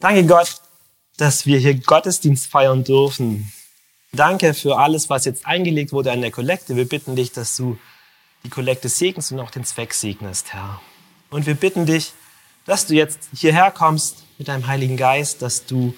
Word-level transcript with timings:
Danke 0.00 0.26
Gott, 0.26 0.60
dass 1.18 1.44
wir 1.44 1.58
hier 1.58 1.74
Gottesdienst 1.74 2.46
feiern 2.46 2.84
dürfen. 2.84 3.52
Danke 4.12 4.54
für 4.54 4.78
alles, 4.78 5.10
was 5.10 5.26
jetzt 5.26 5.46
eingelegt 5.46 5.92
wurde 5.92 6.10
an 6.10 6.22
der 6.22 6.30
Kollekte. 6.30 6.74
Wir 6.74 6.88
bitten 6.88 7.16
dich, 7.16 7.32
dass 7.32 7.56
du 7.56 7.78
die 8.42 8.48
Kollekte 8.48 8.88
segnest 8.88 9.30
und 9.30 9.40
auch 9.40 9.50
den 9.50 9.64
Zweck 9.64 9.92
segnest, 9.92 10.54
Herr. 10.54 10.80
Und 11.28 11.46
wir 11.46 11.54
bitten 11.54 11.84
dich, 11.84 12.14
dass 12.64 12.86
du 12.86 12.94
jetzt 12.94 13.28
hierher 13.34 13.70
kommst 13.70 14.24
mit 14.38 14.48
deinem 14.48 14.66
Heiligen 14.66 14.96
Geist, 14.96 15.42
dass 15.42 15.66
du 15.66 15.94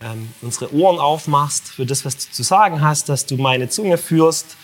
ähm, 0.00 0.32
unsere 0.42 0.74
Ohren 0.74 0.98
aufmachst 0.98 1.68
für 1.68 1.86
das, 1.86 2.04
was 2.04 2.16
du 2.16 2.32
zu 2.32 2.42
sagen 2.42 2.80
hast, 2.80 3.08
dass 3.08 3.24
du 3.24 3.36
meine 3.36 3.68
Zunge 3.68 3.98
führst 3.98 4.56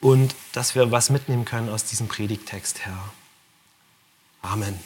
und 0.00 0.34
dass 0.52 0.74
wir 0.74 0.90
was 0.92 1.08
mitnehmen 1.08 1.46
können 1.46 1.70
aus 1.70 1.84
diesem 1.84 2.08
Predigtext, 2.08 2.80
Herr. 2.80 3.12
Amen. 4.42 4.78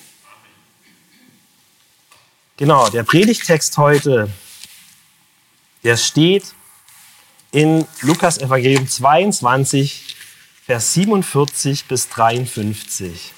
Genau, 2.56 2.88
der 2.88 3.02
Predigtext 3.02 3.76
heute, 3.78 4.30
der 5.82 5.96
steht 5.96 6.54
in 7.50 7.84
Lukas 8.00 8.38
Evangelium 8.38 8.86
22, 8.86 10.14
Vers 10.64 10.94
47 10.94 11.86
bis 11.86 12.08
53. 12.10 13.32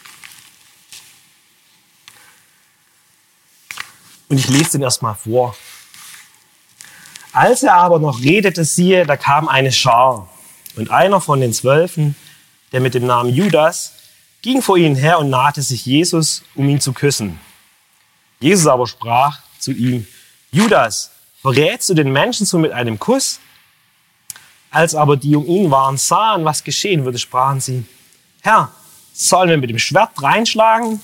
Und 4.29 4.37
ich 4.37 4.49
lese 4.49 4.73
den 4.73 4.83
erstmal 4.83 5.15
vor. 5.15 5.57
Als 7.33 7.63
er 7.63 7.73
aber 7.73 7.99
noch 7.99 8.21
redete, 8.21 8.67
siehe, 8.67 9.07
da 9.07 9.17
kam 9.17 9.49
eine 9.49 9.73
Schar. 9.73 10.29
Und 10.77 10.91
einer 10.91 11.23
von 11.23 11.41
den 11.41 11.55
Zwölfen, 11.55 12.17
der 12.73 12.81
mit 12.83 12.93
dem 12.93 13.07
Namen 13.07 13.33
Judas, 13.33 13.95
ging 14.43 14.61
vor 14.61 14.77
ihnen 14.77 14.95
her 14.95 15.19
und 15.19 15.31
nahte 15.31 15.63
sich 15.63 15.87
Jesus, 15.87 16.43
um 16.55 16.69
ihn 16.69 16.83
zu 16.83 16.93
küssen. 16.93 17.41
Jesus 18.41 18.67
aber 18.67 18.87
sprach 18.87 19.41
zu 19.59 19.73
ihm, 19.73 20.07
Judas, 20.51 21.11
verrätst 21.41 21.89
du 21.89 21.95
den 21.95 22.13
Menschen 22.13 22.47
so 22.47 22.59
mit 22.59 22.73
einem 22.73 22.99
Kuss? 22.99 23.41
Als 24.71 24.95
aber 24.95 25.17
die 25.17 25.37
um 25.37 25.47
ihn 25.47 25.71
waren, 25.71 25.97
sahen, 25.97 26.45
was 26.45 26.63
geschehen 26.63 27.05
würde, 27.05 27.19
sprachen 27.19 27.61
sie, 27.61 27.85
Herr, 28.43 28.73
sollen 29.13 29.49
wir 29.49 29.57
mit 29.57 29.71
dem 29.71 29.79
Schwert 29.79 30.23
reinschlagen? 30.23 31.01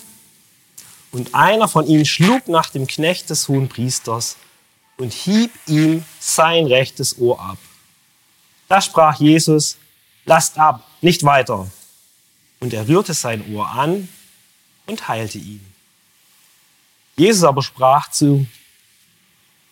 Und 1.10 1.34
einer 1.34 1.68
von 1.68 1.86
ihnen 1.86 2.06
schlug 2.06 2.48
nach 2.48 2.70
dem 2.70 2.86
Knecht 2.86 3.30
des 3.30 3.48
hohen 3.48 3.68
Priesters 3.68 4.36
und 4.96 5.12
hieb 5.12 5.50
ihm 5.66 6.04
sein 6.20 6.66
rechtes 6.66 7.18
Ohr 7.18 7.40
ab. 7.40 7.58
Da 8.68 8.80
sprach 8.80 9.18
Jesus, 9.20 9.76
lasst 10.24 10.58
ab, 10.58 10.86
nicht 11.00 11.24
weiter. 11.24 11.70
Und 12.60 12.72
er 12.72 12.88
rührte 12.88 13.12
sein 13.12 13.54
Ohr 13.54 13.68
an 13.68 14.08
und 14.86 15.08
heilte 15.08 15.38
ihn. 15.38 15.71
Jesus 17.16 17.44
aber 17.44 17.62
sprach 17.62 18.10
zu 18.10 18.46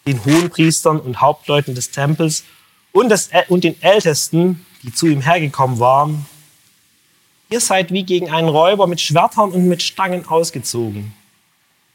den 0.07 0.25
Hohenpriestern 0.25 1.01
und 1.01 1.21
Hauptleuten 1.21 1.75
des 1.75 1.91
Tempels 1.91 2.45
und, 2.93 3.09
des, 3.11 3.31
und 3.49 3.65
den 3.65 3.81
Ältesten, 3.83 4.67
die 4.83 4.93
zu 4.93 5.07
ihm 5.07 5.21
hergekommen 5.21 5.79
waren, 5.79 6.27
ihr 7.51 7.61
seid 7.61 7.93
wie 7.93 8.05
gegen 8.05 8.31
einen 8.31 8.49
Räuber 8.49 8.87
mit 8.87 9.01
Schwertern 9.01 9.53
und 9.53 9.69
mit 9.69 9.83
Stangen 9.83 10.27
ausgezogen. 10.27 11.15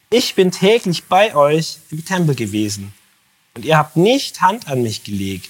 Ich 0.10 0.36
bin 0.36 0.52
täglich 0.52 1.06
bei 1.06 1.36
euch 1.36 1.80
im 1.90 2.06
Tempel 2.06 2.36
gewesen 2.36 2.94
und 3.56 3.66
ihr 3.66 3.78
habt 3.78 3.98
nicht 3.98 4.42
Hand 4.42 4.68
an 4.68 4.84
mich 4.84 5.04
gelegt. 5.04 5.50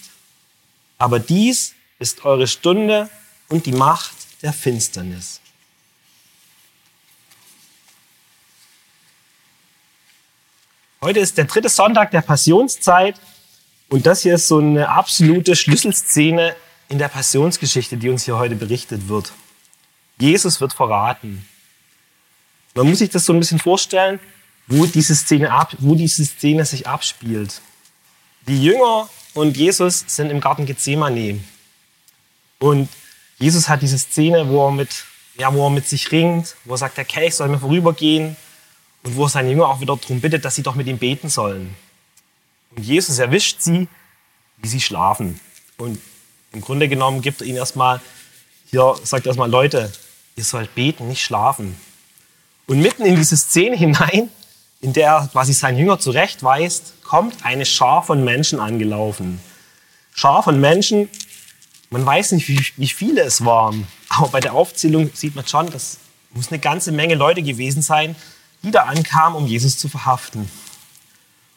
Aber 0.98 1.20
dies 1.20 1.74
ist 2.00 2.24
eure 2.24 2.48
Stunde 2.48 3.10
und 3.50 3.66
die 3.66 3.74
Macht 3.74 4.16
der 4.42 4.54
Finsternis. 4.54 5.42
Heute 11.06 11.20
ist 11.20 11.38
der 11.38 11.46
dritte 11.46 11.70
Sonntag 11.70 12.10
der 12.10 12.22
Passionszeit 12.22 13.22
und 13.90 14.08
das 14.08 14.24
hier 14.24 14.34
ist 14.34 14.48
so 14.48 14.58
eine 14.58 14.90
absolute 14.90 15.56
Schlüsselszene 15.56 16.56
in 16.90 16.98
der 16.98 17.10
Passionsgeschichte, 17.10 17.98
die 17.98 18.10
uns 18.10 18.26
hier 18.26 18.40
heute 18.40 18.56
berichtet 18.56 19.08
wird. 19.08 19.32
Jesus 20.18 20.60
wird 20.62 20.74
verraten. 20.74 21.48
Man 22.74 22.90
muss 22.90 22.98
sich 22.98 23.12
das 23.12 23.24
so 23.24 23.34
ein 23.34 23.40
bisschen 23.40 23.60
vorstellen 23.60 24.20
wo 24.66 24.88
diese 24.88 25.14
Szene, 25.14 25.52
ab, 25.52 25.76
wo 25.78 25.94
diese 25.94 26.26
Szene 26.26 26.66
sich 26.66 26.88
abspielt. 26.88 27.62
Die 28.48 28.64
Jünger 28.64 29.08
und 29.36 29.58
Jesus 29.58 30.06
sind 30.08 30.32
im 30.32 30.42
Garten 30.42 30.66
Gethsemane. 30.66 31.40
Und 32.58 32.90
Jesus 33.38 33.70
hat 33.70 33.84
diese 33.84 34.00
Szene, 34.00 34.50
wo 34.50 34.66
er 34.66 34.72
mit, 34.72 35.06
ja, 35.38 35.54
wo 35.54 35.68
er 35.68 35.70
mit 35.70 35.88
sich 35.88 36.12
ringt, 36.12 36.56
wo 36.64 36.74
er 36.74 36.80
sagt, 36.80 36.98
der 36.98 37.06
Kelch 37.06 37.36
soll 37.36 37.50
mir 37.50 37.60
vorübergehen 37.60 38.38
und 39.06 39.16
wo 39.16 39.24
er 39.24 39.30
seine 39.30 39.50
Jünger 39.50 39.70
auch 39.70 39.80
wieder 39.80 39.96
darum 39.96 40.20
bittet, 40.20 40.44
dass 40.44 40.56
sie 40.56 40.64
doch 40.64 40.76
mit 40.76 40.88
ihm 40.88 40.98
beten 40.98 41.30
sollen. 41.30 41.76
Und 42.76 42.84
Jesus 42.84 43.20
erwischt 43.20 43.62
sie, 43.62 43.88
wie 44.58 44.68
sie 44.68 44.82
schlafen. 44.82 45.40
Und 45.78 46.00
im 46.52 46.62
Grunde 46.62 46.90
genommen 46.90 47.22
gibt 47.22 47.42
er 47.42 47.48
ihnen 47.48 47.58
erstmal, 47.58 48.02
hier 48.70 48.96
sagt 49.04 49.26
er 49.26 49.30
erstmal, 49.30 49.50
Leute, 49.50 49.92
ihr 50.36 50.44
sollt 50.44 50.76
beten, 50.76 51.08
nicht 51.08 51.24
schlafen. 51.24 51.78
Und 52.68 52.82
mitten 52.82 53.06
in 53.06 53.16
diese 53.16 53.38
Szene 53.38 53.78
hinein 53.78 54.30
in 54.86 54.94
der 54.94 55.08
er 55.08 55.28
quasi 55.32 55.54
seinen 55.54 55.80
Jünger 55.80 56.00
zurechtweist, 56.00 56.94
kommt 57.04 57.44
eine 57.44 57.66
Schar 57.66 58.04
von 58.04 58.24
Menschen 58.24 58.60
angelaufen. 58.60 59.40
Schar 60.14 60.44
von 60.44 60.62
Menschen, 60.62 61.10
man 61.90 62.06
weiß 62.06 62.34
nicht, 62.34 62.48
wie, 62.48 62.64
wie 62.78 62.88
viele 62.88 63.24
es 63.24 63.44
waren, 63.44 63.88
aber 64.10 64.30
bei 64.30 64.40
der 64.40 64.54
Aufzählung 64.54 65.10
sieht 65.14 65.36
man 65.36 65.48
schon, 65.48 65.70
das 65.72 65.98
muss 66.32 66.50
eine 66.50 66.60
ganze 66.60 66.92
Menge 66.92 67.16
Leute 67.16 67.42
gewesen 67.42 67.82
sein, 67.82 68.16
die 68.66 68.72
da 68.72 68.84
ankamen, 68.84 69.38
um 69.38 69.48
Jesus 69.48 69.78
zu 69.78 69.88
verhaften. 69.88 70.52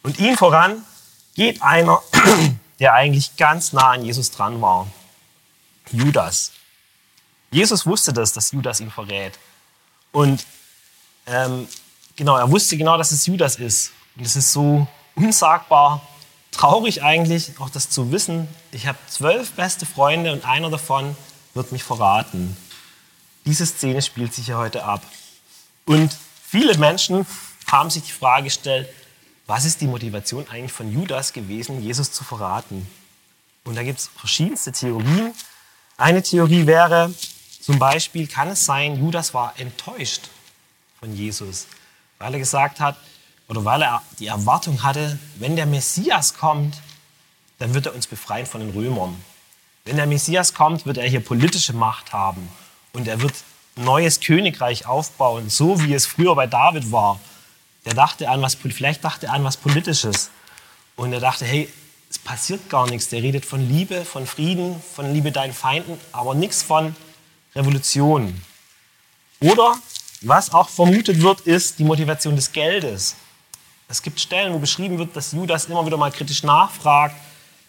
Und 0.05 0.21
ihm 0.21 0.37
voran 0.37 0.85
geht 1.35 1.61
einer, 1.63 2.01
der 2.79 2.95
eigentlich 2.95 3.37
ganz 3.37 3.73
nah 3.73 3.91
an 3.91 4.05
Jesus 4.05 4.31
dran 4.31 4.63
war. 4.63 4.87
Judas. 5.91 6.53
Jesus 7.51 7.85
wusste 7.85 8.13
das, 8.13 8.33
dass 8.33 8.53
Judas 8.53 8.79
ihn 8.79 8.93
verrät. 8.93 9.37
Und 10.13 10.47
ähm, 11.27 11.67
Genau, 12.19 12.37
er 12.37 12.51
wusste 12.51 12.77
genau, 12.77 12.99
dass 12.99 13.13
es 13.13 13.27
Judas 13.27 13.55
ist. 13.55 13.93
Und 14.17 14.27
es 14.27 14.35
ist 14.35 14.53
so 14.53 14.89
unsagbar 15.15 16.03
traurig 16.51 17.05
eigentlich, 17.05 17.53
auch 17.61 17.71
das 17.71 17.91
zu 17.91 18.11
wissen. 18.11 18.49
Ich 18.73 18.89
habe 18.89 18.99
zwölf 19.07 19.53
beste 19.53 19.87
Freunde 19.87 20.33
und 20.33 20.45
einer 20.45 20.69
davon 20.69 21.17
wird 21.55 21.71
mich 21.71 21.85
verraten. 21.85 22.57
Diese 23.47 23.65
Szene 23.65 24.03
spielt 24.03 24.35
sich 24.35 24.49
ja 24.49 24.59
heute 24.59 24.85
ab. 24.85 25.01
Und 25.87 26.11
viele 26.49 26.77
Menschen 26.79 27.27
haben 27.71 27.91
sich 27.91 28.05
die 28.05 28.13
Frage 28.13 28.45
gestellt, 28.45 28.89
was 29.47 29.65
ist 29.65 29.81
die 29.81 29.87
Motivation 29.87 30.47
eigentlich 30.49 30.73
von 30.73 30.93
Judas 30.93 31.33
gewesen, 31.33 31.83
Jesus 31.83 32.13
zu 32.13 32.25
verraten? 32.25 32.87
Und 33.65 33.77
da 33.77 33.83
gibt 33.83 33.99
es 33.99 34.11
verschiedenste 34.17 34.73
Theorien. 34.73 35.33
Eine 35.97 36.23
Theorie 36.23 36.67
wäre 36.67 37.13
zum 37.61 37.79
Beispiel, 37.79 38.27
kann 38.27 38.49
es 38.49 38.65
sein, 38.65 38.99
Judas 38.99 39.35
war 39.35 39.55
enttäuscht 39.59 40.29
von 40.99 41.15
Jesus 41.15 41.67
weil 42.19 42.35
er 42.35 42.41
gesagt 42.41 42.81
hat, 42.81 42.97
oder 43.49 43.65
weil 43.65 43.83
er 43.83 44.03
die 44.19 44.27
Erwartung 44.27 44.83
hatte, 44.83 45.19
wenn 45.37 45.57
der 45.57 45.67
Messias 45.67 46.35
kommt, 46.35 46.77
dann 47.59 47.75
wird 47.75 47.87
er 47.87 47.95
uns 47.95 48.07
befreien 48.07 48.47
von 48.47 48.61
den 48.61 48.71
Römern. 48.71 49.17
Wenn 49.85 49.97
der 49.97 50.07
Messias 50.07 50.53
kommt, 50.53 50.85
wird 50.85 50.99
er 50.99 51.09
hier 51.09 51.21
politische 51.21 51.73
Macht 51.73 52.13
haben 52.13 52.49
und 52.93 53.09
er 53.09 53.21
wird 53.23 53.35
neues 53.79 54.21
Königreich 54.21 54.87
aufbauen, 54.87 55.51
so 55.51 55.83
wie 55.83 55.95
es 55.95 56.07
früher 56.07 56.35
bei 56.35 56.47
David 56.47 56.91
war. 56.93 57.21
Der 57.85 57.95
dachte 57.95 58.29
an 58.29 58.43
was, 58.43 58.55
vielleicht 58.55 59.05
dachte 59.05 59.27
er 59.27 59.33
an 59.33 59.45
was 59.45 59.57
Politisches 59.57 60.31
und 60.97 61.13
er 61.13 61.21
dachte, 61.21 61.45
hey, 61.45 61.69
es 62.11 62.19
passiert 62.19 62.69
gar 62.69 62.89
nichts. 62.89 63.09
Der 63.09 63.23
redet 63.23 63.45
von 63.45 63.67
Liebe, 63.69 64.05
von 64.05 64.27
Frieden, 64.27 64.83
von 64.95 65.13
Liebe 65.13 65.33
deinen 65.33 65.53
Feinden, 65.53 65.99
aber 66.13 66.35
nichts 66.35 66.63
von 66.63 66.95
Revolution. 67.55 68.43
Oder 69.41 69.79
was 70.23 70.53
auch 70.53 70.69
vermutet 70.69 71.21
wird, 71.23 71.41
ist 71.43 71.79
die 71.79 71.85
Motivation 71.85 72.35
des 72.35 72.53
Geldes. 72.53 73.15
Es 73.89 74.03
gibt 74.03 74.21
Stellen, 74.21 74.53
wo 74.53 74.59
beschrieben 74.59 74.99
wird, 74.99 75.15
dass 75.17 75.33
Judas 75.33 75.67
immer 75.67 75.85
wieder 75.87 75.97
mal 75.97 76.11
kritisch 76.11 76.43
nachfragt, 76.43 77.15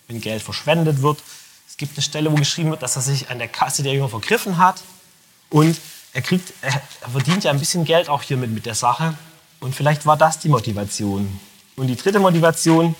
wenn 0.07 0.19
Geld 0.19 0.41
verschwendet 0.41 1.01
wird. 1.01 1.21
Es 1.67 1.77
gibt 1.77 1.95
eine 1.95 2.01
Stelle, 2.01 2.31
wo 2.31 2.35
geschrieben 2.35 2.71
wird, 2.71 2.81
dass 2.81 2.95
er 2.95 3.01
sich 3.01 3.29
an 3.29 3.37
der 3.37 3.47
Kasse 3.47 3.83
der 3.83 3.93
Jünger 3.93 4.09
vergriffen 4.09 4.57
hat. 4.57 4.81
Und 5.49 5.79
er, 6.19 6.21
kriegt, 6.21 6.53
er 6.61 7.09
verdient 7.09 7.45
ja 7.45 7.51
ein 7.51 7.59
bisschen 7.59 7.85
Geld 7.85 8.09
auch 8.09 8.21
hiermit 8.21 8.51
mit 8.51 8.65
der 8.65 8.75
Sache. 8.75 9.13
Und 9.61 9.73
vielleicht 9.73 10.05
war 10.05 10.17
das 10.17 10.39
die 10.39 10.49
Motivation. 10.49 11.39
Und 11.77 11.87
die 11.87 11.95
dritte 11.95 12.19
Motivation, 12.19 12.93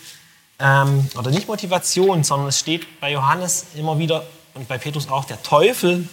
ähm, 0.58 1.10
oder 1.18 1.30
nicht 1.30 1.48
Motivation, 1.48 2.24
sondern 2.24 2.48
es 2.48 2.60
steht 2.60 3.02
bei 3.02 3.12
Johannes 3.12 3.66
immer 3.76 4.00
wieder 4.00 4.26
und 4.54 4.70
bei 4.70 4.78
Petrus 4.78 5.10
auch, 5.10 5.26
der 5.26 5.44
Teufel 5.44 6.08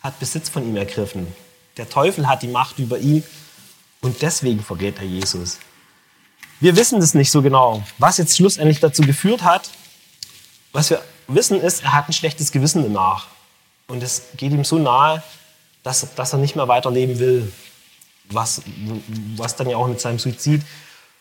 hat 0.00 0.20
Besitz 0.20 0.48
von 0.48 0.64
ihm 0.64 0.76
ergriffen. 0.76 1.26
Der 1.76 1.88
Teufel 1.88 2.28
hat 2.28 2.42
die 2.42 2.48
Macht 2.48 2.78
über 2.78 2.98
ihn 2.98 3.24
und 4.00 4.22
deswegen 4.22 4.62
verrät 4.62 4.98
er 4.98 5.06
Jesus. 5.06 5.58
Wir 6.60 6.76
wissen 6.76 7.00
das 7.00 7.14
nicht 7.14 7.32
so 7.32 7.42
genau, 7.42 7.82
was 7.98 8.18
jetzt 8.18 8.36
schlussendlich 8.36 8.78
dazu 8.78 9.02
geführt 9.02 9.42
hat. 9.42 9.70
Was 10.72 10.90
wir 10.90 11.02
wissen 11.26 11.60
ist, 11.60 11.82
er 11.82 11.94
hat 11.94 12.08
ein 12.08 12.12
schlechtes 12.12 12.52
Gewissen 12.52 12.84
danach. 12.84 13.26
Und 13.88 14.04
es 14.04 14.22
geht 14.36 14.52
ihm 14.52 14.64
so 14.64 14.78
nahe, 14.78 15.22
dass, 15.84 16.14
dass 16.16 16.32
er 16.32 16.40
nicht 16.40 16.56
mehr 16.56 16.66
weiterleben 16.66 17.20
will. 17.20 17.52
Was, 18.30 18.62
was 19.36 19.54
dann 19.54 19.68
ja 19.68 19.76
auch 19.76 19.86
mit 19.86 20.00
seinem 20.00 20.18
Suizid 20.18 20.62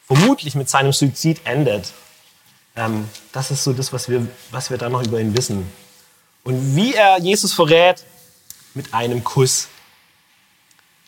vermutlich 0.05 0.55
mit 0.55 0.69
seinem 0.69 0.93
Suizid 0.93 1.41
endet. 1.45 1.91
Ähm, 2.75 3.09
das 3.31 3.51
ist 3.51 3.63
so 3.63 3.73
das, 3.73 3.93
was 3.93 4.09
wir, 4.09 4.27
was 4.51 4.69
wir 4.69 4.77
da 4.77 4.89
noch 4.89 5.03
über 5.03 5.19
ihn 5.19 5.35
wissen. 5.35 5.71
Und 6.43 6.75
wie 6.75 6.93
er 6.93 7.19
Jesus 7.19 7.53
verrät, 7.53 8.03
mit 8.73 8.93
einem 8.93 9.23
Kuss. 9.23 9.67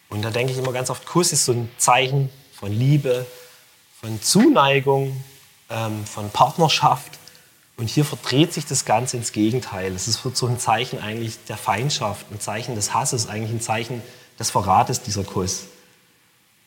Und 0.09 0.21
da 0.21 0.29
denke 0.29 0.53
ich 0.53 0.59
immer 0.59 0.71
ganz 0.71 0.89
oft, 0.89 1.05
Kuss 1.05 1.31
ist 1.31 1.45
so 1.45 1.51
ein 1.51 1.69
Zeichen 1.77 2.29
von 2.53 2.71
Liebe, 2.71 3.25
von 3.99 4.21
Zuneigung, 4.21 5.23
ähm, 5.69 6.05
von 6.05 6.29
Partnerschaft. 6.29 7.17
Und 7.77 7.89
hier 7.89 8.05
verdreht 8.05 8.53
sich 8.53 8.65
das 8.65 8.85
Ganze 8.85 9.17
ins 9.17 9.31
Gegenteil. 9.31 9.93
Es 9.93 10.07
ist 10.07 10.21
so 10.33 10.47
ein 10.47 10.59
Zeichen 10.59 10.99
eigentlich 10.99 11.37
der 11.47 11.57
Feindschaft, 11.57 12.25
ein 12.31 12.39
Zeichen 12.39 12.75
des 12.75 12.93
Hasses, 12.93 13.27
eigentlich 13.27 13.51
ein 13.51 13.61
Zeichen 13.61 14.01
des 14.39 14.49
Verrates, 14.49 15.01
dieser 15.01 15.23
Kuss. 15.23 15.65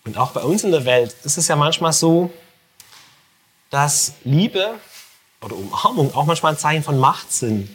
Und 0.05 0.19
auch 0.19 0.33
bei 0.33 0.43
uns 0.43 0.65
in 0.65 0.71
der 0.71 0.85
Welt 0.85 1.15
ist 1.25 1.39
es 1.39 1.49
ja 1.49 1.57
manchmal 1.57 1.93
so, 1.93 2.31
dass 3.71 4.15
Liebe 4.25 4.75
oder 5.41 5.57
Umarmung 5.57 6.15
auch 6.15 6.27
manchmal 6.27 6.53
ein 6.53 6.59
Zeichen 6.59 6.83
von 6.83 6.99
Macht 6.99 7.33
sind. 7.33 7.69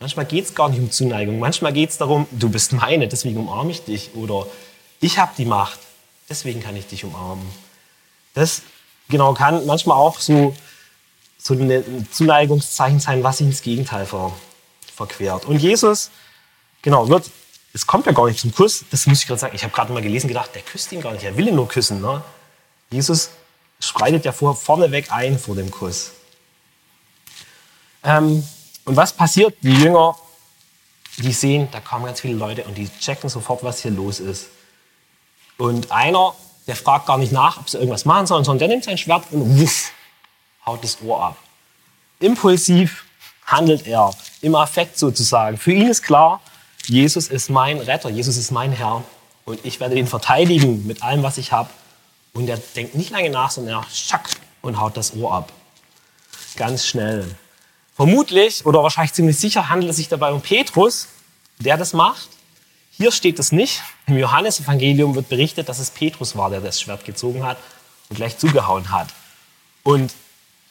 Manchmal 0.00 0.26
geht 0.26 0.46
es 0.46 0.54
gar 0.54 0.68
nicht 0.68 0.80
um 0.80 0.90
Zuneigung. 0.90 1.38
Manchmal 1.38 1.72
geht 1.72 1.90
es 1.90 1.98
darum, 1.98 2.26
du 2.30 2.48
bist 2.48 2.72
meine, 2.72 3.06
deswegen 3.06 3.38
umarme 3.38 3.70
ich 3.70 3.84
dich. 3.84 4.14
Oder 4.14 4.46
ich 5.00 5.18
habe 5.18 5.32
die 5.36 5.44
Macht, 5.44 5.78
deswegen 6.28 6.60
kann 6.60 6.76
ich 6.76 6.86
dich 6.86 7.04
umarmen. 7.04 7.46
Das 8.34 8.62
genau 9.08 9.34
kann 9.34 9.64
manchmal 9.66 9.96
auch 9.96 10.18
so, 10.18 10.54
so 11.42 11.54
ein 11.54 12.06
Zuneigungszeichen 12.10 13.00
sein, 13.00 13.24
was 13.24 13.38
sich 13.38 13.48
ins 13.48 13.62
Gegenteil 13.62 14.06
ver, 14.06 14.32
verquert. 14.94 15.44
Und 15.44 15.58
Jesus, 15.58 16.10
genau, 16.82 17.08
wird, 17.08 17.30
es 17.72 17.86
kommt 17.86 18.06
ja 18.06 18.12
gar 18.12 18.26
nicht 18.26 18.38
zum 18.38 18.54
Kuss, 18.54 18.84
das 18.90 19.06
muss 19.06 19.20
ich 19.20 19.26
gerade 19.26 19.40
sagen. 19.40 19.56
Ich 19.56 19.64
habe 19.64 19.74
gerade 19.74 19.92
mal 19.92 20.02
gelesen, 20.02 20.28
gedacht, 20.28 20.54
der 20.54 20.62
küsst 20.62 20.92
ihn 20.92 21.00
gar 21.00 21.12
nicht, 21.12 21.24
er 21.24 21.36
will 21.36 21.48
ihn 21.48 21.56
nur 21.56 21.66
küssen. 21.66 22.00
Ne? 22.00 22.22
Jesus 22.90 23.30
schreitet 23.80 24.24
ja 24.24 24.30
vor, 24.30 24.54
vorneweg 24.54 25.10
ein 25.10 25.36
vor 25.36 25.56
dem 25.56 25.70
Kuss. 25.70 26.12
Ähm, 28.04 28.46
und 28.84 28.96
was 28.96 29.12
passiert? 29.12 29.56
Die 29.62 29.74
Jünger, 29.74 30.16
die 31.18 31.32
sehen, 31.32 31.68
da 31.72 31.80
kommen 31.80 32.04
ganz 32.04 32.20
viele 32.20 32.34
Leute 32.34 32.64
und 32.64 32.78
die 32.78 32.88
checken 33.00 33.28
sofort, 33.28 33.64
was 33.64 33.82
hier 33.82 33.90
los 33.90 34.20
ist. 34.20 34.46
Und 35.58 35.90
einer, 35.90 36.34
der 36.68 36.76
fragt 36.76 37.06
gar 37.06 37.18
nicht 37.18 37.32
nach, 37.32 37.58
ob 37.58 37.68
sie 37.68 37.78
irgendwas 37.78 38.04
machen 38.04 38.28
sollen, 38.28 38.44
sondern 38.44 38.60
der 38.60 38.68
nimmt 38.68 38.84
sein 38.84 38.98
Schwert 38.98 39.24
und 39.32 39.60
wuff, 39.60 39.90
haut 40.66 40.82
das 40.84 41.00
Ohr 41.02 41.22
ab. 41.22 41.36
Impulsiv 42.20 43.04
handelt 43.46 43.86
er, 43.86 44.12
im 44.40 44.54
Affekt 44.54 44.98
sozusagen. 44.98 45.56
Für 45.56 45.72
ihn 45.72 45.88
ist 45.88 46.02
klar, 46.02 46.40
Jesus 46.86 47.28
ist 47.28 47.50
mein 47.50 47.78
Retter, 47.78 48.08
Jesus 48.10 48.36
ist 48.36 48.50
mein 48.50 48.72
Herr 48.72 49.04
und 49.44 49.64
ich 49.64 49.80
werde 49.80 49.96
ihn 49.96 50.06
verteidigen 50.06 50.86
mit 50.86 51.02
allem, 51.02 51.22
was 51.22 51.38
ich 51.38 51.52
habe. 51.52 51.70
Und 52.32 52.48
er 52.48 52.56
denkt 52.56 52.94
nicht 52.94 53.10
lange 53.10 53.30
nach, 53.30 53.50
sondern 53.50 53.82
er 53.82 53.86
schack 53.92 54.30
und 54.62 54.80
haut 54.80 54.96
das 54.96 55.14
Ohr 55.14 55.32
ab. 55.32 55.52
Ganz 56.56 56.86
schnell. 56.86 57.36
Vermutlich 57.94 58.64
oder 58.64 58.82
wahrscheinlich 58.82 59.12
ziemlich 59.12 59.38
sicher 59.38 59.68
handelt 59.68 59.90
es 59.90 59.96
sich 59.96 60.08
dabei 60.08 60.32
um 60.32 60.40
Petrus, 60.40 61.08
der 61.58 61.76
das 61.76 61.92
macht. 61.92 62.28
Hier 62.90 63.12
steht 63.12 63.38
es 63.38 63.52
nicht. 63.52 63.82
Im 64.06 64.16
Johannesevangelium 64.16 65.14
wird 65.14 65.28
berichtet, 65.28 65.68
dass 65.68 65.78
es 65.78 65.90
Petrus 65.90 66.36
war, 66.36 66.50
der 66.50 66.60
das 66.60 66.80
Schwert 66.80 67.04
gezogen 67.04 67.44
hat 67.44 67.58
und 68.08 68.16
gleich 68.16 68.38
zugehauen 68.38 68.90
hat. 68.90 69.08
Und 69.82 70.12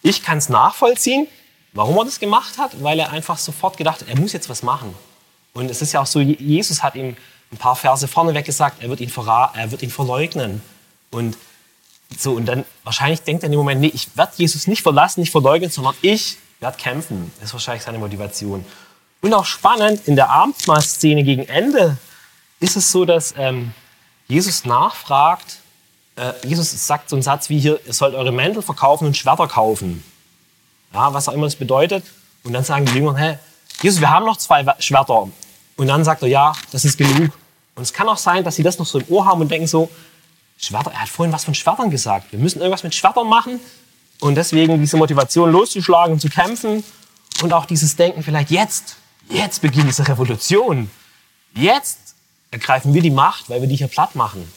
ich 0.02 0.24
kann 0.24 0.38
es 0.38 0.50
nachvollziehen, 0.50 1.28
warum 1.74 1.98
er 1.98 2.06
das 2.06 2.20
gemacht 2.20 2.58
hat, 2.58 2.84
weil 2.84 3.00
er 3.00 3.12
einfach 3.12 3.38
sofort 3.38 3.78
gedacht 3.78 4.02
hat, 4.02 4.10
er 4.10 4.20
muss 4.20 4.34
jetzt 4.34 4.50
was 4.50 4.64
machen. 4.64 4.94
Und 5.54 5.70
es 5.70 5.82
ist 5.82 5.92
ja 5.94 6.02
auch 6.02 6.06
so, 6.08 6.20
Jesus 6.20 6.82
hat 6.82 6.96
ihm 6.96 7.16
ein 7.52 7.58
paar 7.58 7.76
Verse 7.76 8.08
vorneweg 8.08 8.46
gesagt, 8.46 8.82
er 8.82 8.90
wird 8.90 9.02
ihn, 9.02 9.12
er 9.54 9.72
wird 9.72 9.82
ihn 9.82 9.90
verleugnen. 9.90 10.62
Und 11.12 11.38
so, 12.18 12.34
und 12.34 12.46
dann 12.46 12.66
wahrscheinlich 12.84 13.22
denkt 13.22 13.44
er 13.44 13.48
in 13.48 13.52
dem 13.54 13.60
Moment, 13.60 13.82
nee, 13.82 13.92
ich 13.94 14.16
werde 14.16 14.34
Jesus 14.38 14.68
nicht 14.68 14.82
verlassen, 14.82 15.22
nicht 15.22 15.32
verleugnen, 15.32 15.70
sondern 15.70 15.96
ich 16.02 16.38
werde 16.60 16.78
kämpfen. 16.78 17.32
Das 17.40 17.50
ist 17.50 17.54
wahrscheinlich 17.54 17.84
seine 17.84 17.98
Motivation. 17.98 18.66
Und 19.22 19.34
auch 19.34 19.46
spannend, 19.46 20.08
in 20.08 20.16
der 20.16 20.30
Abendmahlszene 20.30 21.24
gegen 21.24 21.48
Ende 21.48 21.98
ist 22.60 22.76
es 22.76 22.92
so, 22.92 23.06
dass 23.06 23.34
ähm, 23.38 23.74
Jesus 24.28 24.66
nachfragt, 24.66 25.58
äh, 26.16 26.34
Jesus 26.46 26.88
sagt 26.88 27.10
so 27.10 27.16
einen 27.16 27.24
Satz 27.24 27.50
wie 27.50 27.60
hier, 27.60 27.80
ihr 27.86 27.94
sollt 27.94 28.16
eure 28.16 28.32
Mäntel 28.32 28.62
verkaufen 28.62 29.08
und 29.08 29.18
Schwerter 29.18 29.48
kaufen. 29.48 30.04
Ja, 30.94 31.14
was 31.14 31.30
auch 31.30 31.34
immer 31.34 31.48
das 31.48 31.56
bedeutet. 31.56 32.04
Und 32.44 32.54
dann 32.54 32.64
sagen 32.64 32.86
die 32.86 32.94
Jünger, 32.94 33.16
hä, 33.16 33.38
Jesus, 33.82 34.02
wir 34.02 34.10
haben 34.10 34.26
noch 34.26 34.38
zwei 34.38 34.66
Schwerter. 34.80 35.30
Und 35.78 35.88
dann 35.88 36.04
sagt 36.04 36.22
er, 36.22 36.28
ja, 36.28 36.54
das 36.72 36.86
ist 36.86 36.98
genug. 36.98 37.32
Und 37.76 37.84
es 37.84 37.94
kann 37.94 38.08
auch 38.10 38.18
sein, 38.18 38.44
dass 38.44 38.56
sie 38.56 38.64
das 38.64 38.78
noch 38.78 38.86
so 38.86 39.00
im 39.00 39.06
Ohr 39.10 39.26
haben 39.26 39.42
und 39.42 39.50
denken 39.50 39.68
so, 39.68 39.90
Schwerter, 40.58 40.92
er 40.92 41.02
hat 41.02 41.10
vorhin 41.10 41.34
was 41.34 41.46
von 41.46 41.56
Schwertern 41.56 41.90
gesagt. 41.90 42.32
Wir 42.32 42.40
müssen 42.40 42.60
irgendwas 42.60 42.84
mit 42.84 42.94
Schwertern 42.94 43.28
machen. 43.28 43.60
Und 44.20 44.36
deswegen 44.36 44.80
diese 44.80 44.98
Motivation 44.98 45.52
loszuschlagen 45.52 46.14
und 46.14 46.20
zu 46.20 46.30
kämpfen 46.30 46.84
und 47.42 47.54
auch 47.54 47.66
dieses 47.66 47.96
Denken, 47.96 48.22
vielleicht 48.22 48.52
jetzt, 48.52 48.98
jetzt 49.30 49.62
beginnt 49.62 49.88
diese 49.88 50.08
Revolution. 50.08 50.92
Jetzt 51.56 51.98
ergreifen 52.52 52.94
wir 52.94 53.02
die 53.02 53.10
Macht, 53.10 53.50
weil 53.50 53.62
wir 53.62 53.68
die 53.68 53.78
hier 53.78 53.88
platt 53.88 54.16
machen. 54.16 54.52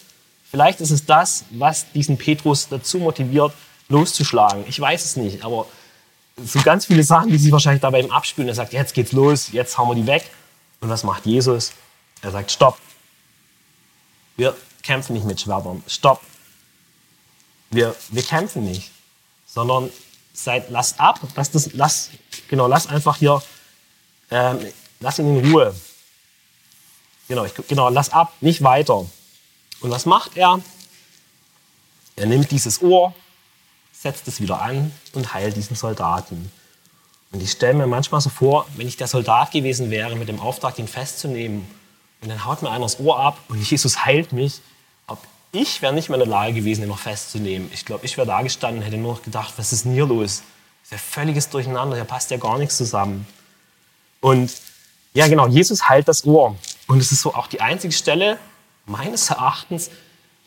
Vielleicht 0.55 0.81
ist 0.81 0.93
es 0.93 1.05
das, 1.05 1.45
was 1.51 1.91
diesen 1.93 2.17
Petrus 2.17 2.69
dazu 2.69 2.99
motiviert, 2.99 3.53
loszuschlagen. 3.89 4.65
Ich 4.69 4.79
weiß 4.81 5.05
es 5.05 5.17
nicht, 5.17 5.45
aber 5.45 5.67
so 6.37 6.61
ganz 6.63 6.87
viele 6.87 7.03
Sachen, 7.03 7.31
die 7.31 7.39
sich 7.39 7.51
wahrscheinlich 7.51 7.83
dabei 7.83 8.01
im 8.01 8.13
Abspülen. 8.13 8.49
Er 8.49 8.55
sagt, 8.55 8.73
jetzt 8.73 8.95
geht's 8.95 9.13
los, 9.13 9.51
jetzt 9.53 9.77
hauen 9.77 9.89
wir 9.89 10.03
die 10.03 10.07
weg. 10.07 10.31
Und 10.81 10.89
was 10.89 11.03
macht 11.03 11.27
Jesus? 11.27 11.73
Er 12.23 12.31
sagt, 12.31 12.53
stopp. 12.53 12.79
Wir 14.37 14.57
kämpfen 14.83 15.15
nicht 15.15 15.27
mit 15.27 15.41
Schwertern. 15.41 15.83
Stopp. 15.87 16.21
Wir, 17.71 17.95
wir 18.11 18.23
kämpfen 18.23 18.65
nicht 18.65 18.91
sondern 19.55 19.91
seid, 20.33 20.69
lasst 20.71 20.99
ab, 20.99 21.21
lasst, 21.37 21.55
das, 21.55 21.73
lasst, 21.75 22.11
genau, 22.49 22.67
lasst 22.67 22.91
einfach 22.91 23.17
hier, 23.17 23.41
ähm, 24.31 24.59
lasst 24.99 25.21
ihn 25.21 25.39
in 25.39 25.53
Ruhe. 25.53 25.75
Genau, 27.29 27.45
ich, 27.45 27.55
genau, 27.69 27.89
lass 27.89 28.11
ab, 28.11 28.33
nicht 28.41 28.63
weiter. 28.63 29.07
Und 29.85 29.91
was 29.91 30.07
macht 30.07 30.39
er? 30.39 30.61
Er 32.17 32.25
nimmt 32.25 32.51
dieses 32.51 32.81
Ohr, 32.81 33.13
setzt 33.93 34.27
es 34.29 34.41
wieder 34.41 34.63
an 34.63 34.91
und 35.13 35.35
heilt 35.35 35.57
diesen 35.57 35.77
Soldaten. 35.77 36.51
Und 37.33 37.43
ich 37.43 37.51
stelle 37.51 37.75
mir 37.75 37.87
manchmal 37.87 38.23
so 38.23 38.31
vor, 38.31 38.67
wenn 38.77 38.89
ich 38.89 38.97
der 38.97 39.09
Soldat 39.09 39.51
gewesen 39.51 39.91
wäre, 39.91 40.17
mit 40.17 40.29
dem 40.29 40.41
Auftrag, 40.41 40.79
ihn 40.79 40.89
festzunehmen, 40.89 41.67
und 42.23 42.31
dann 42.31 42.47
haut 42.47 42.63
mir 42.63 42.71
einer 42.71 42.87
das 42.87 42.99
Ohr 42.99 43.21
ab 43.21 43.39
und 43.49 43.61
Jesus 43.71 44.07
heilt 44.07 44.33
mich, 44.33 44.63
ob 45.07 45.19
ich 45.53 45.83
wäre 45.83 45.93
nicht 45.93 46.09
mehr 46.09 46.19
in 46.19 46.25
der 46.25 46.35
Lage 46.35 46.55
gewesen, 46.55 46.85
ihn 46.85 46.89
noch 46.89 46.99
festzunehmen. 46.99 47.69
Ich 47.75 47.85
glaube, 47.85 48.07
ich 48.07 48.17
wäre 48.17 48.27
da 48.27 48.41
gestanden 48.41 48.79
und 48.79 48.87
hätte 48.87 48.97
nur 48.97 49.13
noch 49.13 49.23
gedacht, 49.23 49.53
was 49.59 49.75
ist 49.75 49.85
denn 49.85 49.93
hier 49.93 50.07
los? 50.07 50.45
Das 50.81 50.85
ist 50.85 50.93
ja 50.93 50.97
völliges 50.97 51.51
Durcheinander, 51.51 51.97
hier 51.97 52.07
passt 52.07 52.31
ja 52.31 52.39
gar 52.39 52.57
nichts 52.57 52.79
zusammen. 52.79 53.27
Und 54.23 54.51
ja, 55.13 55.29
genau, 55.29 55.47
Jesus 55.47 55.91
heilt 55.91 56.09
das 56.09 56.25
Ohr. 56.25 56.57
Und 56.87 57.01
es 57.01 57.13
ist 57.13 57.21
so 57.21 57.35
auch 57.35 57.49
die 57.49 57.61
einzige 57.61 57.93
Stelle, 57.93 58.39
meines 58.87 59.31
Erachtens, 59.31 59.91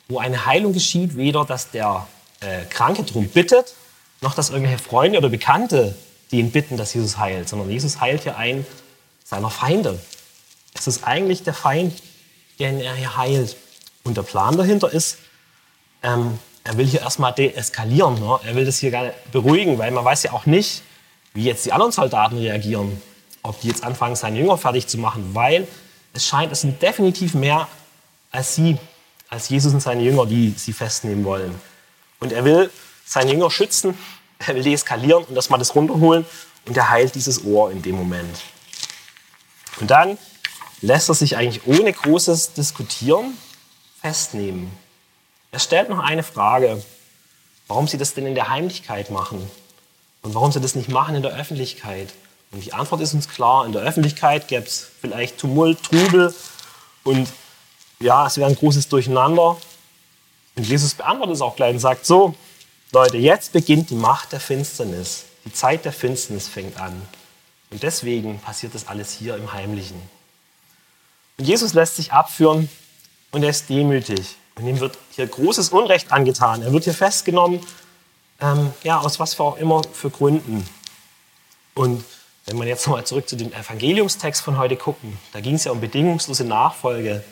wo 0.08 0.20
eine 0.20 0.46
Heilung 0.46 0.74
geschieht, 0.74 1.17
weder 1.17 1.46
dass 1.46 1.72
der 1.72 2.08
äh, 2.39 2.65
Kranke 2.65 3.03
darum 3.03 3.27
bittet, 3.27 3.75
noch 4.22 4.34
dass 4.34 4.50
irgendwelche 4.50 4.82
Freunde 4.82 5.17
oder 5.17 5.29
Bekannte, 5.29 5.96
die 6.32 6.39
ihn 6.39 6.51
bitten, 6.51 6.77
dass 6.77 6.94
Jesus 6.94 7.17
heilt, 7.17 7.48
sondern 7.50 7.70
Jesus 7.70 8.01
heilt 8.01 8.24
hier 8.24 8.38
einen 8.38 8.65
seiner 9.24 9.50
Feinde. 9.50 10.00
Es 10.74 10.88
ist 10.88 11.03
eigentlich 11.03 11.44
der 11.44 11.53
Feind, 11.53 11.94
den 12.60 12.79
er 12.79 12.96
hier 12.96 13.17
heilt. 13.17 13.58
Und 14.03 14.17
der 14.17 14.24
Plan 14.24 14.56
dahinter 14.58 14.91
ist, 14.91 15.17
ähm, 16.03 16.39
er 16.63 16.77
will 16.77 16.86
hier 16.86 17.01
erstmal 17.01 17.34
deeskalieren. 17.34 18.15
Ne? 18.15 18.39
Er 18.46 18.56
will 18.56 18.65
das 18.65 18.79
hier 18.79 18.91
gerne 18.91 19.13
beruhigen, 19.32 19.77
weil 19.77 19.91
man 19.91 20.06
weiß 20.06 20.24
ja 20.24 20.34
auch 20.34 20.46
nicht, 20.46 20.82
wie 21.34 21.44
jetzt 21.44 21.65
die 21.65 21.74
anderen 21.74 21.91
Soldaten 21.91 22.38
reagieren. 22.38 23.01
Ob 23.44 23.60
die 23.62 23.67
jetzt 23.67 23.84
anfangen, 23.84 24.15
seine 24.15 24.39
Jünger 24.39 24.58
fertig 24.58 24.88
zu 24.88 24.98
machen, 24.98 25.34
weil 25.34 25.67
es 26.13 26.25
scheint, 26.25 26.51
es 26.51 26.62
sind 26.62 26.82
definitiv 26.82 27.34
mehr 27.34 27.67
als 28.32 28.56
sie, 28.56 28.78
als 29.30 29.50
Jesus 29.50 29.74
und 29.74 29.82
seine 29.82 30.04
Jünger, 30.04 30.26
die 30.26 30.54
sie 30.58 30.74
festnehmen 30.74 31.24
wollen. 31.26 31.60
Und 32.20 32.32
er 32.32 32.46
will 32.46 32.70
seine 33.06 33.32
Jünger 33.32 33.50
schützen, 33.50 33.98
er 34.40 34.56
will 34.56 34.64
deeskalieren 34.64 35.24
und 35.24 35.36
das 35.36 35.50
mal 35.50 35.58
das 35.58 35.76
runterholen 35.76 36.26
und 36.66 36.78
er 36.78 36.90
heilt 36.90 37.16
dieses 37.16 37.44
Ohr 37.44 37.72
in 37.72 37.82
dem 37.82 37.96
Moment. 37.96 38.38
Und 39.80 39.92
dann 39.92 40.18
lässt 40.82 41.10
er 41.10 41.16
sich 41.16 41.38
eigentlich 41.38 41.66
ohne 41.66 41.92
großes 41.92 42.54
Diskutieren 42.54 43.38
festnehmen. 44.02 44.72
Er 45.52 45.60
stellt 45.60 45.90
noch 45.90 46.00
eine 46.00 46.24
Frage, 46.24 46.84
warum 47.68 47.88
sie 47.88 47.98
das 47.98 48.14
denn 48.14 48.26
in 48.26 48.36
der 48.36 48.50
Heimlichkeit 48.50 49.10
machen 49.10 49.50
und 50.22 50.36
warum 50.36 50.52
sie 50.52 50.62
das 50.62 50.76
nicht 50.76 50.90
machen 50.90 51.16
in 51.16 51.22
der 51.22 51.36
Öffentlichkeit. 51.36 52.14
Und 52.52 52.64
die 52.64 52.74
Antwort 52.74 53.02
ist 53.02 53.14
uns 53.14 53.28
klar, 53.28 53.66
in 53.66 53.72
der 53.72 53.82
Öffentlichkeit 53.82 54.48
gäbe 54.48 54.66
es 54.66 54.88
vielleicht 55.02 55.38
Tumult, 55.38 55.82
Trubel 55.84 56.34
und 57.04 57.28
ja, 58.00 58.27
es 58.27 58.38
wäre 58.38 58.50
ein 58.50 58.56
großes 58.56 58.88
Durcheinander. 58.89 59.58
Und 60.56 60.68
Jesus 60.68 60.94
beantwortet 60.94 61.36
es 61.36 61.42
auch 61.42 61.56
gleich 61.56 61.74
und 61.74 61.80
sagt 61.80 62.06
so, 62.06 62.36
Leute, 62.92 63.18
jetzt 63.18 63.54
beginnt 63.54 63.89
die 63.89 63.96
Macht 63.96 64.32
der 64.32 64.39
Finsternis. 64.39 65.25
Die 65.46 65.54
Zeit 65.54 65.86
der 65.86 65.94
Finsternis 65.94 66.48
fängt 66.48 66.80
an. 66.80 67.01
Und 67.70 67.84
deswegen 67.84 68.39
passiert 68.39 68.74
das 68.75 68.88
alles 68.88 69.12
hier 69.12 69.36
im 69.36 69.54
Heimlichen. 69.54 70.01
Und 71.38 71.46
Jesus 71.46 71.74
lässt 71.74 71.98
sich 71.98 72.12
abführen 72.13 72.70
und 73.32 73.44
er 73.44 73.50
ist 73.50 73.70
demütig. 73.70 74.36
Und 74.56 74.68
ihm 74.68 74.80
wird 74.80 74.98
hier 75.12 75.27
großes 75.27 75.70
Unrecht 75.70 76.12
angetan. 76.12 76.63
Er 76.63 76.72
wird 76.72 76.86
hier 76.86 76.94
festgenommen 76.94 77.62
ähm, 78.42 78.74
ja, 78.84 79.00
aus 79.00 79.20
was 79.20 79.34
für 79.34 79.44
auch 79.44 79.58
immer 79.58 79.82
für 79.92 80.10
Gründen. 80.10 80.68
Und 81.74 82.04
wenn 82.46 82.58
wir 82.58 82.66
jetzt 82.66 82.88
nochmal 82.88 83.06
zurück 83.06 83.27
zu 83.27 83.36
dem 83.36 83.51
Evangeliumstext 83.51 84.42
von 84.42 84.58
heute 84.58 84.77
gucken, 84.77 85.18
da 85.34 85.42
ging 85.42 85.56
es 85.56 85.66
ja 85.66 85.72
um 85.72 85.82
bedingungslose 85.82 86.46
Nachfolge. 86.46 87.24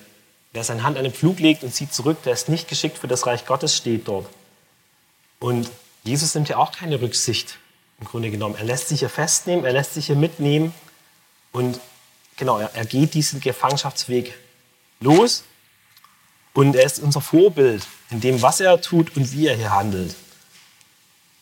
Wer 0.56 0.64
seine 0.64 0.84
Hand 0.84 0.98
an 0.98 1.04
den 1.04 1.12
Pflug 1.12 1.42
legt 1.42 1.64
und 1.64 1.76
zieht 1.76 1.94
zurück, 1.94 2.24
der 2.24 2.32
ist 2.32 2.48
nicht 2.48 2.70
geschickt 2.70 2.98
für 2.98 3.10
das 3.10 3.28
Reich 3.28 3.46
Gottes, 3.46 3.76
steht 3.76 4.08
dort. 4.08 4.26
Und 5.40 5.70
Jesus 6.06 6.34
nimmt 6.34 6.48
ja 6.48 6.56
auch 6.56 6.72
keine 6.72 7.02
Rücksicht 7.02 7.58
im 8.00 8.08
Grunde 8.08 8.32
genommen. 8.32 8.56
Er 8.58 8.64
lässt 8.64 8.88
sich 8.88 9.00
hier 9.00 9.10
festnehmen, 9.10 9.66
er 9.66 9.74
lässt 9.74 9.96
sich 9.96 10.06
hier 10.06 10.16
mitnehmen 10.16 10.74
und 11.52 11.82
genau, 12.38 12.58
er, 12.58 12.74
er 12.74 12.86
geht 12.86 13.16
diesen 13.16 13.42
Gefangenschaftsweg 13.42 14.34
los 15.02 15.44
und 16.54 16.74
er 16.78 16.86
ist 16.86 17.00
unser 17.00 17.20
Vorbild 17.20 17.86
in 18.10 18.22
dem, 18.22 18.42
was 18.42 18.62
er 18.62 18.80
tut 18.80 19.14
und 19.18 19.34
wie 19.34 19.48
er 19.48 19.58
hier 19.58 19.72
handelt. 19.72 20.16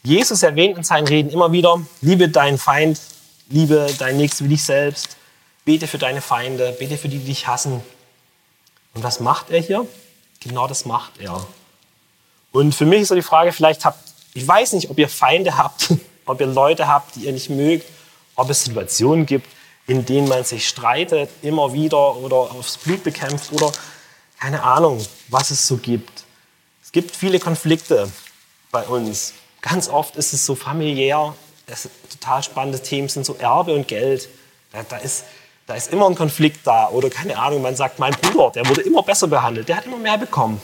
Jesus 0.02 0.42
erwähnt 0.42 0.76
in 0.76 0.84
seinen 0.84 1.06
Reden 1.06 1.30
immer 1.30 1.52
wieder, 1.52 1.86
liebe 2.02 2.30
deinen 2.30 2.58
Feind, 2.58 3.00
liebe 3.48 3.94
deinen 4.00 4.18
Nächsten 4.18 4.46
wie 4.46 4.50
dich 4.50 4.64
selbst, 4.64 5.18
bete 5.66 5.86
für 5.86 6.00
deine 6.00 6.22
Feinde, 6.22 6.76
bete 6.80 6.98
für 6.98 7.10
die, 7.10 7.20
die 7.20 7.26
dich 7.26 7.46
hassen. 7.46 7.84
Und 8.94 9.04
was 9.04 9.20
macht 9.20 9.50
er 9.50 9.60
hier? 9.60 9.88
Genau 10.40 10.68
das 10.68 10.86
macht 10.86 11.20
er. 11.20 11.46
Und 12.52 12.76
für 12.76 12.86
mich 12.86 13.02
ist 13.02 13.08
so 13.08 13.16
die 13.16 13.22
Frage, 13.22 13.52
vielleicht 13.52 13.86
habt, 13.86 14.14
ich 14.34 14.48
weiß 14.48 14.74
nicht, 14.74 14.90
ob 14.90 15.00
ihr 15.00 15.10
Feinde 15.10 15.58
habt, 15.58 15.94
ob 16.26 16.40
ihr 16.40 16.48
Leute 16.48 16.88
habt, 16.88 17.16
die 17.16 17.26
ihr 17.26 17.34
nicht 17.34 17.50
mögt, 17.50 17.90
ob 18.36 18.50
es 18.50 18.64
Situationen 18.64 19.26
gibt, 19.26 19.48
in 19.88 20.06
denen 20.06 20.28
man 20.28 20.44
sich 20.44 20.68
streitet, 20.68 21.30
immer 21.42 21.74
wieder 21.74 22.16
oder 22.18 22.36
aufs 22.36 22.78
Blut 22.78 23.04
bekämpft 23.04 23.52
oder 23.52 23.72
keine 24.40 24.64
Ahnung, 24.64 25.06
was 25.30 25.52
es 25.52 25.68
so 25.68 25.78
gibt. 25.78 26.24
Es 26.84 26.92
gibt 26.92 27.16
viele 27.16 27.40
Konflikte 27.40 28.12
bei 28.72 28.84
uns. 28.84 29.34
Ganz 29.62 29.88
oft 29.88 30.16
ist 30.16 30.34
es 30.34 30.46
so 30.46 30.56
familiär. 30.56 31.34
Das 31.66 31.88
total 32.10 32.44
spannende 32.44 32.82
Themen 32.82 33.08
sind 33.08 33.26
so 33.26 33.36
Erbe 33.36 33.74
und 33.74 33.88
Geld. 33.88 34.28
Da, 34.72 34.84
da, 34.84 34.98
ist, 34.98 35.24
da 35.68 35.76
ist 35.76 35.92
immer 35.92 36.08
ein 36.10 36.16
Konflikt 36.16 36.66
da. 36.66 36.90
Oder 36.90 37.10
keine 37.10 37.38
Ahnung, 37.38 37.62
man 37.62 37.76
sagt, 37.76 38.00
mein 38.00 38.14
Bruder, 38.14 38.52
der 38.52 38.68
wurde 38.68 38.82
immer 38.82 39.04
besser 39.04 39.28
behandelt, 39.28 39.70
der 39.70 39.78
hat 39.78 39.86
immer 39.86 39.98
mehr 39.98 40.18
bekommen. 40.18 40.62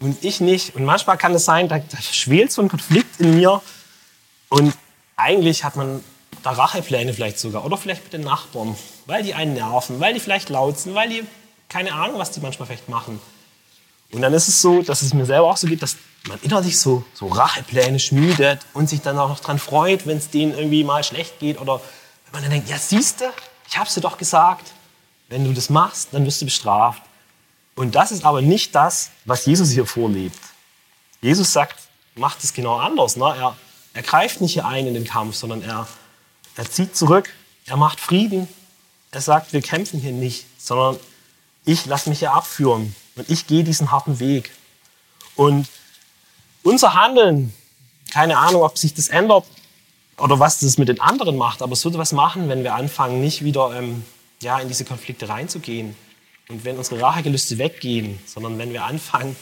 Und 0.00 0.24
ich 0.24 0.40
nicht. 0.40 0.74
Und 0.74 0.84
manchmal 0.84 1.18
kann 1.18 1.34
es 1.34 1.44
sein, 1.44 1.68
da, 1.68 1.78
da 1.78 2.00
schwelt 2.00 2.52
so 2.52 2.62
ein 2.62 2.68
Konflikt 2.68 3.20
in 3.20 3.36
mir. 3.36 3.60
Und 4.48 4.74
eigentlich 5.16 5.64
hat 5.64 5.76
man 5.76 6.02
da 6.42 6.52
Rachepläne 6.52 7.12
vielleicht 7.12 7.38
sogar. 7.38 7.64
Oder 7.64 7.76
vielleicht 7.76 8.04
mit 8.04 8.12
den 8.12 8.22
Nachbarn. 8.22 8.76
Weil 9.06 9.22
die 9.22 9.34
einen 9.34 9.54
nerven, 9.54 10.00
weil 10.00 10.14
die 10.14 10.20
vielleicht 10.20 10.48
laut 10.48 10.78
sind, 10.78 10.94
weil 10.94 11.08
die 11.08 11.24
keine 11.70 11.94
Ahnung, 11.94 12.18
was 12.18 12.32
die 12.32 12.40
manchmal 12.40 12.66
vielleicht 12.66 12.88
machen. 12.88 13.20
Und 14.12 14.22
dann 14.22 14.34
ist 14.34 14.48
es 14.48 14.60
so, 14.60 14.82
dass 14.82 15.02
es 15.02 15.14
mir 15.14 15.24
selber 15.24 15.48
auch 15.48 15.56
so 15.56 15.68
geht, 15.68 15.82
dass 15.82 15.96
man 16.26 16.38
innerlich 16.42 16.78
so, 16.78 17.04
so 17.14 17.28
Rachepläne 17.28 18.00
schmiedet 18.00 18.60
und 18.74 18.88
sich 18.88 19.00
dann 19.00 19.16
auch 19.18 19.28
noch 19.28 19.40
dran 19.40 19.58
freut, 19.58 20.06
wenn 20.06 20.18
es 20.18 20.30
denen 20.30 20.52
irgendwie 20.52 20.84
mal 20.84 21.04
schlecht 21.04 21.38
geht. 21.38 21.60
Oder 21.60 21.80
wenn 22.24 22.32
man 22.32 22.42
dann 22.42 22.50
denkt, 22.50 22.68
ja 22.68 22.76
siehste, 22.76 23.32
ich 23.70 23.78
hab's 23.78 23.94
dir 23.94 24.00
doch 24.00 24.18
gesagt, 24.18 24.72
wenn 25.28 25.44
du 25.44 25.52
das 25.52 25.70
machst, 25.70 26.08
dann 26.12 26.26
wirst 26.26 26.40
du 26.40 26.44
bestraft. 26.44 27.02
Und 27.76 27.94
das 27.94 28.10
ist 28.10 28.24
aber 28.24 28.42
nicht 28.42 28.74
das, 28.74 29.10
was 29.24 29.46
Jesus 29.46 29.70
hier 29.70 29.86
vorlebt. 29.86 30.38
Jesus 31.22 31.52
sagt, 31.52 31.76
macht 32.16 32.42
es 32.42 32.52
genau 32.52 32.78
anders. 32.78 33.16
Ne? 33.16 33.24
Er, 33.24 33.56
er 33.94 34.02
greift 34.02 34.40
nicht 34.40 34.54
hier 34.54 34.66
ein 34.66 34.88
in 34.88 34.94
den 34.94 35.04
Kampf, 35.04 35.36
sondern 35.36 35.62
er, 35.62 35.86
er 36.56 36.68
zieht 36.68 36.96
zurück, 36.96 37.32
er 37.66 37.76
macht 37.76 38.00
Frieden. 38.00 38.48
Er 39.12 39.20
sagt, 39.20 39.52
wir 39.52 39.62
kämpfen 39.62 40.00
hier 40.00 40.12
nicht, 40.12 40.46
sondern 40.58 40.98
ich 41.64 41.86
lasse 41.86 42.08
mich 42.08 42.18
hier 42.20 42.32
abführen 42.32 42.94
und 43.14 43.30
ich 43.30 43.46
gehe 43.46 43.62
diesen 43.62 43.92
harten 43.92 44.18
Weg. 44.18 44.50
Und 45.36 45.68
unser 46.62 46.94
Handeln, 46.94 47.54
keine 48.12 48.36
Ahnung, 48.38 48.62
ob 48.62 48.78
sich 48.78 48.94
das 48.94 49.08
ändert 49.08 49.46
oder 50.20 50.38
was 50.38 50.60
das 50.60 50.78
mit 50.78 50.88
den 50.88 51.00
anderen 51.00 51.36
macht, 51.36 51.62
aber 51.62 51.72
es 51.72 51.84
wird 51.84 51.96
was 51.98 52.12
machen, 52.12 52.48
wenn 52.48 52.62
wir 52.62 52.74
anfangen, 52.74 53.20
nicht 53.20 53.44
wieder 53.44 53.74
ähm, 53.76 54.04
ja, 54.42 54.58
in 54.58 54.68
diese 54.68 54.84
Konflikte 54.84 55.28
reinzugehen 55.28 55.96
und 56.48 56.64
wenn 56.64 56.76
unsere 56.76 57.00
Rachegelüste 57.00 57.58
weggehen, 57.58 58.18
sondern 58.26 58.58
wenn 58.58 58.72
wir 58.72 58.84
anfangen, 58.84 59.36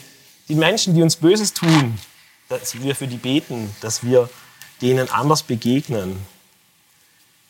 die 0.48 0.54
Menschen, 0.54 0.94
die 0.94 1.02
uns 1.02 1.16
Böses 1.16 1.52
tun, 1.52 1.98
dass 2.48 2.80
wir 2.80 2.94
für 2.94 3.06
die 3.06 3.16
beten, 3.16 3.74
dass 3.80 4.02
wir 4.02 4.30
denen 4.80 5.10
anders 5.10 5.42
begegnen. 5.42 6.16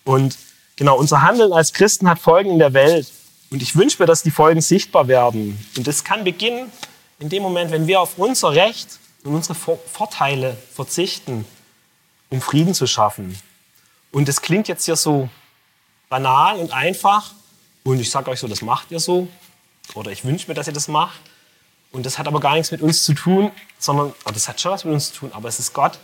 Und 0.05 0.37
genau, 0.77 0.97
unser 0.97 1.23
Handeln 1.23 1.53
als 1.53 1.73
Christen 1.73 2.09
hat 2.09 2.19
Folgen 2.19 2.51
in 2.51 2.59
der 2.59 2.73
Welt. 2.73 3.13
Und 3.51 3.63
ich 3.63 3.77
wünsche 3.77 4.03
mir, 4.03 4.07
dass 4.07 4.23
die 4.23 4.31
Folgen 4.31 4.61
sichtbar 4.61 5.09
werden. 5.09 5.59
Und 5.77 5.87
das 5.87 6.05
kann 6.05 6.25
beginnen 6.25 6.71
in 7.19 7.29
dem 7.29 7.43
Moment, 7.43 7.71
wenn 7.71 7.87
wir 7.87 8.01
auf 8.01 8.19
unser 8.19 8.53
Recht 8.53 8.99
und 9.25 9.35
unsere 9.35 9.55
Vorteile 9.55 10.57
verzichten, 10.75 11.45
um 12.31 12.41
Frieden 12.41 12.75
zu 12.75 12.87
schaffen. 12.87 13.39
Und 14.13 14.29
das 14.29 14.43
klingt 14.43 14.69
jetzt 14.69 14.85
hier 14.85 14.97
so 14.97 15.29
banal 16.09 16.57
und 16.57 16.73
einfach. 16.73 17.33
Und 17.85 18.01
ich 18.01 18.11
sage 18.11 18.31
euch 18.31 18.41
so, 18.41 18.49
das 18.49 18.63
macht 18.63 18.91
ihr 18.91 19.01
so. 19.01 19.29
Oder 19.95 20.11
ich 20.11 20.25
wünsche 20.25 20.49
mir, 20.49 20.55
dass 20.55 20.67
ihr 20.67 20.73
das 20.73 20.89
macht. 20.89 21.21
Und 21.91 22.05
das 22.05 22.19
hat 22.19 22.27
aber 22.27 22.41
gar 22.41 22.55
nichts 22.55 22.71
mit 22.71 22.83
uns 22.83 23.05
zu 23.05 23.15
tun, 23.15 23.51
sondern, 23.79 24.13
oder 24.25 24.35
das 24.35 24.49
hat 24.49 24.61
schon 24.61 24.73
was 24.73 24.85
mit 24.85 24.93
uns 24.93 25.13
zu 25.13 25.21
tun, 25.21 25.31
aber 25.33 25.49
es 25.49 25.59
ist 25.59 25.73
Gott, 25.73 25.99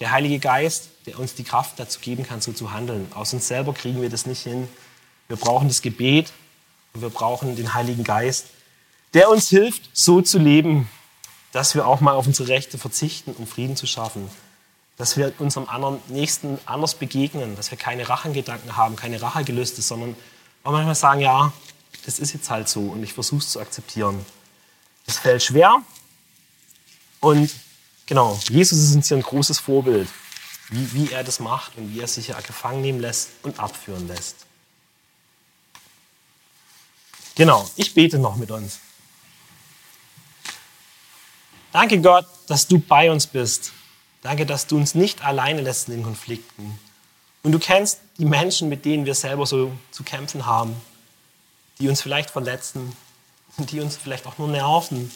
der 0.00 0.10
Heilige 0.10 0.38
Geist, 0.38 0.88
der 1.06 1.18
uns 1.18 1.34
die 1.34 1.44
Kraft 1.44 1.78
dazu 1.78 2.00
geben 2.00 2.24
kann, 2.24 2.40
so 2.40 2.52
zu 2.52 2.72
handeln. 2.72 3.10
Aus 3.14 3.34
uns 3.34 3.48
selber 3.48 3.74
kriegen 3.74 4.00
wir 4.00 4.08
das 4.08 4.26
nicht 4.26 4.42
hin. 4.42 4.68
Wir 5.26 5.36
brauchen 5.36 5.68
das 5.68 5.82
Gebet 5.82 6.32
und 6.94 7.02
wir 7.02 7.10
brauchen 7.10 7.56
den 7.56 7.74
Heiligen 7.74 8.04
Geist, 8.04 8.46
der 9.12 9.28
uns 9.28 9.48
hilft, 9.48 9.90
so 9.92 10.22
zu 10.22 10.38
leben, 10.38 10.88
dass 11.52 11.74
wir 11.74 11.86
auch 11.86 12.00
mal 12.00 12.14
auf 12.14 12.26
unsere 12.26 12.48
Rechte 12.48 12.78
verzichten, 12.78 13.32
um 13.32 13.46
Frieden 13.46 13.76
zu 13.76 13.86
schaffen. 13.86 14.30
Dass 14.98 15.16
wir 15.16 15.32
unserem 15.38 15.68
anderen 15.68 16.00
Nächsten 16.08 16.58
anders 16.66 16.94
begegnen, 16.94 17.56
dass 17.56 17.70
wir 17.70 17.78
keine 17.78 18.08
Rachengedanken 18.08 18.76
haben, 18.76 18.96
keine 18.96 19.22
Rachegelüste, 19.22 19.80
sondern 19.80 20.16
auch 20.64 20.72
manchmal 20.72 20.94
sagen, 20.94 21.20
ja, 21.20 21.52
das 22.04 22.18
ist 22.18 22.32
jetzt 22.34 22.50
halt 22.50 22.68
so 22.68 22.80
und 22.80 23.02
ich 23.02 23.14
versuche 23.14 23.40
es 23.40 23.50
zu 23.50 23.60
akzeptieren. 23.60 24.24
Das 25.06 25.18
fällt 25.18 25.42
schwer 25.42 25.82
und 27.20 27.50
genau, 28.06 28.38
Jesus 28.48 28.78
ist 28.78 28.94
uns 28.94 29.08
hier 29.08 29.16
ein 29.16 29.22
großes 29.22 29.60
Vorbild, 29.60 30.08
wie, 30.70 30.92
wie 30.92 31.12
er 31.12 31.24
das 31.24 31.40
macht 31.40 31.76
und 31.76 31.94
wie 31.94 32.00
er 32.00 32.08
sich 32.08 32.26
hier 32.26 32.34
gefangen 32.36 32.82
nehmen 32.82 33.00
lässt 33.00 33.30
und 33.42 33.58
abführen 33.58 34.06
lässt. 34.08 34.46
Genau, 37.34 37.70
ich 37.76 37.94
bete 37.94 38.18
noch 38.18 38.34
mit 38.34 38.50
uns. 38.50 38.80
Danke 41.72 42.00
Gott, 42.00 42.26
dass 42.48 42.66
du 42.66 42.78
bei 42.78 43.10
uns 43.10 43.26
bist. 43.26 43.72
Danke, 44.22 44.46
dass 44.46 44.66
du 44.66 44.76
uns 44.76 44.94
nicht 44.94 45.24
alleine 45.24 45.62
lässt 45.62 45.88
in 45.88 45.94
den 45.94 46.02
Konflikten. 46.02 46.78
Und 47.42 47.52
du 47.52 47.58
kennst 47.58 48.00
die 48.18 48.24
Menschen, 48.24 48.68
mit 48.68 48.84
denen 48.84 49.06
wir 49.06 49.14
selber 49.14 49.46
so 49.46 49.72
zu 49.90 50.02
kämpfen 50.02 50.44
haben, 50.46 50.74
die 51.78 51.88
uns 51.88 52.02
vielleicht 52.02 52.30
verletzen 52.30 52.96
und 53.56 53.70
die 53.70 53.80
uns 53.80 53.96
vielleicht 53.96 54.26
auch 54.26 54.38
nur 54.38 54.48
nerven 54.48 55.10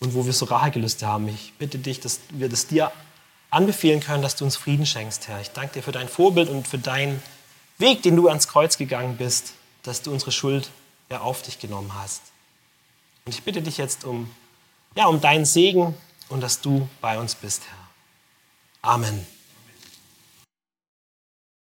und 0.00 0.14
wo 0.14 0.24
wir 0.24 0.32
so 0.32 0.46
Rachegelüste 0.46 1.06
haben. 1.06 1.28
Ich 1.28 1.52
bitte 1.58 1.78
dich, 1.78 2.00
dass 2.00 2.20
wir 2.30 2.48
das 2.48 2.66
dir 2.66 2.90
anbefehlen 3.50 4.00
können, 4.00 4.22
dass 4.22 4.36
du 4.36 4.44
uns 4.44 4.56
Frieden 4.56 4.86
schenkst, 4.86 5.28
Herr. 5.28 5.40
Ich 5.40 5.50
danke 5.50 5.74
dir 5.74 5.82
für 5.82 5.92
dein 5.92 6.08
Vorbild 6.08 6.48
und 6.48 6.66
für 6.66 6.78
deinen 6.78 7.22
Weg, 7.78 8.02
den 8.02 8.16
du 8.16 8.28
ans 8.28 8.48
Kreuz 8.48 8.76
gegangen 8.76 9.16
bist, 9.16 9.54
dass 9.82 10.02
du 10.02 10.10
unsere 10.12 10.32
Schuld 10.32 10.70
ja, 11.10 11.20
auf 11.20 11.42
dich 11.42 11.58
genommen 11.58 11.92
hast. 11.94 12.22
Und 13.24 13.34
ich 13.34 13.42
bitte 13.42 13.62
dich 13.62 13.78
jetzt 13.78 14.04
um, 14.04 14.30
ja, 14.96 15.06
um 15.06 15.20
deinen 15.20 15.44
Segen 15.44 15.94
und 16.28 16.42
dass 16.42 16.60
du 16.60 16.88
bei 17.00 17.18
uns 17.18 17.34
bist, 17.34 17.62
Herr. 17.68 17.77
Amen. 18.84 19.37